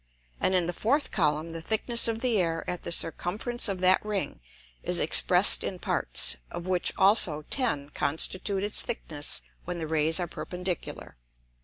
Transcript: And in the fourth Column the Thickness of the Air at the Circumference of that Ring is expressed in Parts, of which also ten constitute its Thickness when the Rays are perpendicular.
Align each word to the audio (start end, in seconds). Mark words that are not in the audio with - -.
And 0.39 0.55
in 0.55 0.65
the 0.65 0.73
fourth 0.73 1.11
Column 1.11 1.49
the 1.49 1.61
Thickness 1.61 2.07
of 2.07 2.21
the 2.21 2.39
Air 2.39 2.67
at 2.67 2.81
the 2.81 2.91
Circumference 2.91 3.67
of 3.69 3.81
that 3.81 4.03
Ring 4.03 4.39
is 4.81 4.99
expressed 4.99 5.63
in 5.63 5.77
Parts, 5.77 6.37
of 6.49 6.65
which 6.65 6.91
also 6.97 7.43
ten 7.51 7.89
constitute 7.89 8.63
its 8.63 8.81
Thickness 8.81 9.43
when 9.65 9.77
the 9.77 9.85
Rays 9.85 10.19
are 10.19 10.25
perpendicular. 10.25 11.17